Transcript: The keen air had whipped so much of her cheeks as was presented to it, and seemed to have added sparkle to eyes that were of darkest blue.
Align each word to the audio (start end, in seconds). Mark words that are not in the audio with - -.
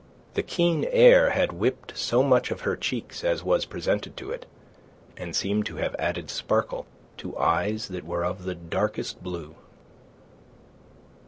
The 0.33 0.41
keen 0.41 0.83
air 0.89 1.29
had 1.29 1.51
whipped 1.51 1.95
so 1.95 2.23
much 2.23 2.49
of 2.49 2.61
her 2.61 2.75
cheeks 2.75 3.23
as 3.23 3.43
was 3.43 3.65
presented 3.65 4.17
to 4.17 4.31
it, 4.31 4.47
and 5.15 5.35
seemed 5.35 5.67
to 5.67 5.75
have 5.75 5.95
added 5.99 6.31
sparkle 6.31 6.87
to 7.17 7.37
eyes 7.37 7.87
that 7.89 8.03
were 8.07 8.25
of 8.25 8.47
darkest 8.71 9.21
blue. 9.21 9.53